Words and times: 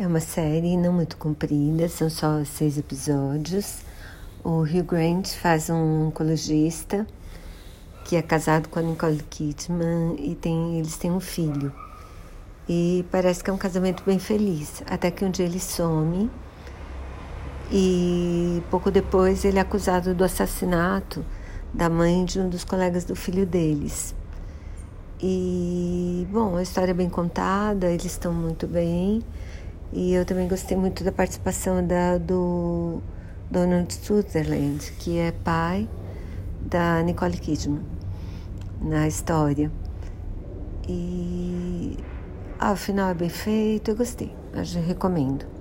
É 0.00 0.06
uma 0.06 0.18
série 0.18 0.78
não 0.78 0.94
muito 0.94 1.18
comprida, 1.18 1.86
são 1.86 2.08
só 2.08 2.42
seis 2.42 2.78
episódios. 2.78 3.80
O 4.42 4.62
Hugh 4.62 4.82
Grant 4.82 5.28
faz 5.34 5.68
um 5.68 6.06
oncologista 6.06 7.06
que 8.06 8.16
é 8.16 8.22
casado 8.22 8.70
com 8.70 8.78
a 8.78 8.82
Nicole 8.82 9.22
Kidman 9.28 10.16
e 10.18 10.34
tem, 10.34 10.78
eles 10.78 10.96
têm 10.96 11.12
um 11.12 11.20
filho. 11.20 11.70
E 12.66 13.04
parece 13.10 13.44
que 13.44 13.50
é 13.50 13.52
um 13.52 13.58
casamento 13.58 14.02
bem 14.02 14.18
feliz, 14.18 14.82
até 14.86 15.10
que 15.10 15.22
um 15.22 15.30
dia 15.30 15.44
ele 15.44 15.60
some 15.60 16.30
e 17.70 18.62
pouco 18.70 18.90
depois 18.90 19.44
ele 19.44 19.58
é 19.58 19.60
acusado 19.60 20.14
do 20.14 20.24
assassinato 20.24 21.22
da 21.74 21.90
mãe 21.90 22.24
de 22.24 22.40
um 22.40 22.48
dos 22.48 22.64
colegas 22.64 23.04
do 23.04 23.14
filho 23.14 23.44
deles. 23.44 24.14
E, 25.22 26.26
bom, 26.32 26.56
a 26.56 26.62
história 26.62 26.92
é 26.92 26.94
bem 26.94 27.10
contada, 27.10 27.90
eles 27.90 28.06
estão 28.06 28.32
muito 28.32 28.66
bem. 28.66 29.22
E 29.92 30.14
eu 30.14 30.24
também 30.24 30.46
gostei 30.46 30.76
muito 30.76 31.02
da 31.02 31.10
participação 31.10 31.84
da, 31.84 32.16
do 32.16 33.02
Donald 33.50 33.92
Sutherland, 33.92 34.92
que 34.98 35.18
é 35.18 35.32
pai 35.32 35.88
da 36.60 37.02
Nicole 37.02 37.36
Kidman 37.36 37.82
na 38.80 39.08
história. 39.08 39.70
E 40.88 41.96
ah, 42.58 42.72
o 42.72 42.76
final 42.76 43.10
é 43.10 43.14
bem 43.14 43.28
feito, 43.28 43.90
eu 43.90 43.96
gostei, 43.96 44.32
eu 44.54 44.82
recomendo. 44.82 45.50